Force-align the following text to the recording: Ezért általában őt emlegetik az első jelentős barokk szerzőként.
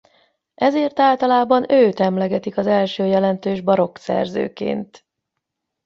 Ezért 0.55 0.99
általában 0.99 1.71
őt 1.71 1.99
emlegetik 1.99 2.57
az 2.57 2.67
első 2.67 3.05
jelentős 3.05 3.61
barokk 3.61 3.97
szerzőként. 3.97 5.05